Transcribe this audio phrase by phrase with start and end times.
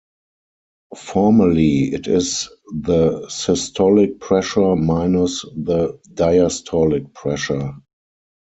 [0.97, 7.71] Formally it is the systolic pressure minus the diastolic pressure.